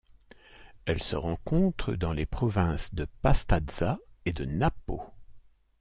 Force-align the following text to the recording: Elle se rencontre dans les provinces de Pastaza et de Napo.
Elle 0.87 1.03
se 1.03 1.15
rencontre 1.15 1.93
dans 1.93 2.11
les 2.11 2.25
provinces 2.25 2.91
de 2.95 3.05
Pastaza 3.21 3.99
et 4.25 4.33
de 4.33 4.45
Napo. 4.45 4.99